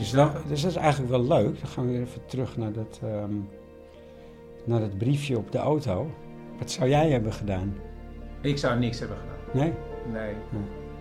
Dus, 0.00 0.10
dat, 0.10 0.32
dus 0.48 0.62
dat 0.62 0.70
is 0.70 0.76
eigenlijk 0.76 1.10
wel 1.10 1.24
leuk. 1.24 1.60
Dan 1.60 1.68
gaan 1.68 1.86
we 1.86 1.92
weer 1.92 2.00
even 2.00 2.26
terug 2.26 2.56
naar 2.56 2.72
dat, 2.72 3.00
ehm, 3.02 3.34
naar 4.64 4.80
dat 4.80 4.98
briefje 4.98 5.36
op 5.36 5.52
de 5.52 5.58
auto. 5.58 6.10
Wat 6.58 6.70
zou 6.70 6.88
jij 6.88 7.10
hebben 7.10 7.32
gedaan? 7.32 7.76
Ik 8.40 8.58
zou 8.58 8.78
niks 8.78 8.98
hebben 8.98 9.16
gedaan. 9.16 9.62
Nee? 9.62 9.72
Nee. 10.12 10.34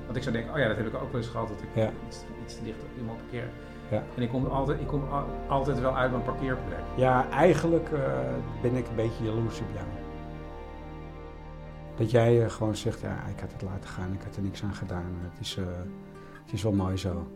Want 0.05 0.15
ik 0.15 0.23
zou 0.23 0.35
denken, 0.35 0.53
oh 0.53 0.59
ja, 0.59 0.67
dat 0.67 0.77
heb 0.77 0.87
ik 0.87 0.93
ook 0.93 1.11
wel 1.11 1.21
eens 1.21 1.29
gehad. 1.29 1.47
Dat 1.47 1.61
ik 1.61 1.67
ja. 1.73 1.91
iets, 2.07 2.23
iets 2.43 2.55
te 2.55 2.63
dicht 2.63 2.77
iemand 2.97 3.17
parkeer. 3.17 3.49
Ja. 3.91 4.03
En 4.15 4.21
ik 4.21 4.29
kom, 4.29 4.45
altijd, 4.45 4.79
ik 4.79 4.87
kom 4.87 5.03
altijd 5.47 5.79
wel 5.79 5.95
uit 5.95 6.11
mijn 6.11 6.23
parkeerplek. 6.23 6.83
Ja, 6.95 7.29
eigenlijk 7.29 7.89
uh, 7.91 7.99
ben 8.61 8.75
ik 8.75 8.87
een 8.87 8.95
beetje 8.95 9.23
jaloers 9.23 9.59
op 9.59 9.67
jou. 9.73 9.85
Dat 11.97 12.11
jij 12.11 12.43
uh, 12.43 12.49
gewoon 12.49 12.75
zegt, 12.75 12.99
ja, 12.99 13.25
ik 13.27 13.39
had 13.39 13.51
het 13.51 13.61
laten 13.61 13.89
gaan, 13.89 14.13
ik 14.13 14.21
had 14.23 14.35
er 14.35 14.41
niks 14.41 14.63
aan 14.63 14.73
gedaan. 14.73 15.17
Het 15.31 15.39
is, 15.39 15.57
uh, 15.57 15.65
het 16.43 16.53
is 16.53 16.63
wel 16.63 16.71
mooi 16.71 16.97
zo. 16.97 17.27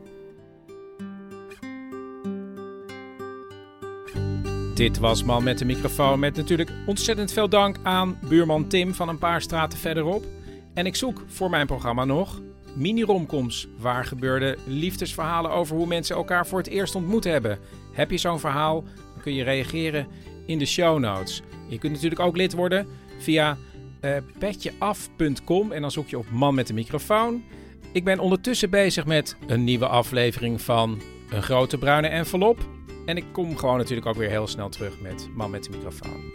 Dit 4.74 5.00
was 5.00 5.24
Man 5.24 5.44
met 5.44 5.58
de 5.58 5.65
microfoon 5.65 6.20
met 6.20 6.36
natuurlijk 6.36 6.72
ontzettend 6.86 7.34
veel 7.34 7.50
dank 7.50 7.75
aan 7.84 8.18
buurman 8.30 8.68
Tim 8.68 8.94
van 8.94 9.10
een 9.10 9.18
paar 9.18 9.42
straten 9.42 9.80
verderop. 9.80 10.25
En 10.74 10.86
ik 10.86 10.96
zoek 10.96 11.24
voor 11.27 11.50
mijn 11.50 11.68
programma 11.68 12.06
nog 12.06 12.42
mini-romcoms, 12.75 13.68
waar 13.77 14.06
gebeurde 14.06 14.58
liefdesverhalen 14.65 15.51
over 15.51 15.75
hoe 15.75 15.88
mensen 15.88 16.15
elkaar 16.15 16.48
voor 16.48 16.58
het 16.58 16.68
eerst 16.68 16.96
ontmoet 16.96 17.24
hebben. 17.24 17.60
Heb 17.92 18.12
je 18.12 18.18
zo'n 18.18 18.39
verhaal? 18.39 18.84
Dan 18.84 19.22
kun 19.22 19.34
je 19.34 19.44
reageren 19.44 20.08
in 20.46 20.60
de 20.60 20.65
show 20.65 21.00
notes. 21.00 21.42
Je 21.68 21.77
kunt 21.77 21.94
natuurlijk 21.94 22.22
ook 22.22 22.38
lid 22.38 22.53
worden 22.53 22.88
via 23.20 23.58
uh, 24.01 24.16
petjeaf.com 24.40 25.72
en 25.72 25.81
dan 25.81 25.92
zoek 25.92 26.09
je 26.09 26.18
op 26.18 26.29
Man 26.31 26.55
met 26.55 26.68
de 26.68 26.74
microfoon. 26.74 27.44
Ik 27.92 28.03
ben 28.03 28.20
ondertussen 28.20 28.70
bezig 28.70 29.05
met 29.05 29.36
een 29.48 29.64
nieuwe 29.64 29.88
aflevering 29.88 30.62
van 30.62 31.01
Een 31.29 31.44
Grote 31.44 31.77
Bruine 31.77 32.07
Envelop. 32.07 32.73
En 33.05 33.18
ik 33.18 33.25
kom 33.31 33.57
gewoon 33.57 33.77
natuurlijk 33.77 34.07
ook 34.07 34.16
weer 34.16 34.29
heel 34.29 34.48
snel 34.48 34.70
terug 34.70 35.01
met 35.01 35.29
Man 35.35 35.51
met 35.51 35.63
de 35.63 35.70
microfoon. 35.70 36.31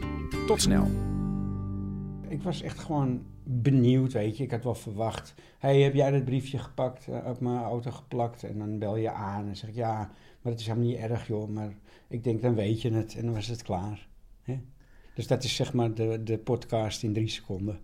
Tot 0.47 0.63
snel. 0.63 0.87
Ik 2.29 2.43
was 2.43 2.63
echt 2.63 2.79
gewoon 2.79 3.23
benieuwd, 3.45 4.13
weet 4.13 4.37
je. 4.37 4.45
Ik 4.45 4.51
had 4.51 4.65
wel 4.65 4.75
verwacht. 4.75 5.35
hey, 5.59 5.81
heb 5.81 5.95
jij 5.95 6.11
dat 6.11 6.25
briefje 6.25 6.59
gepakt, 6.59 7.07
uh, 7.09 7.27
op 7.27 7.41
mijn 7.41 7.63
auto 7.63 7.91
geplakt? 7.91 8.45
En 8.45 8.59
dan 8.59 8.79
bel 8.79 8.97
je 8.97 9.11
aan 9.11 9.47
en 9.47 9.57
zeg 9.57 9.71
ik, 9.71 9.77
ja, 9.77 9.97
maar 10.41 10.53
het 10.53 10.61
is 10.61 10.67
helemaal 10.67 10.89
niet 10.89 10.99
erg, 10.99 11.27
joh. 11.27 11.49
Maar 11.49 11.73
ik 12.09 12.25
denk, 12.25 12.43
dan 12.43 12.55
weet 12.55 12.83
je 12.83 12.93
het. 12.93 13.15
En 13.15 13.25
dan 13.25 13.35
was 13.35 13.47
het 13.47 13.63
klaar. 13.63 14.09
Dus 15.15 15.27
dat 15.27 15.45
is 15.45 15.55
zeg 15.55 15.73
maar 15.73 15.95
de, 15.95 16.23
de 16.23 16.39
podcast 16.39 17.03
in 17.03 17.13
drie 17.13 17.29
seconden. 17.29 17.81